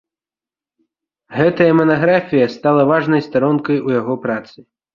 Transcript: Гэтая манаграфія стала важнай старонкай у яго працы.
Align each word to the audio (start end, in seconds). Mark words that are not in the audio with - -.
Гэтая 1.41 1.67
манаграфія 1.81 2.47
стала 2.57 2.89
важнай 2.95 3.21
старонкай 3.29 3.77
у 3.87 3.97
яго 4.01 4.21
працы. 4.29 4.57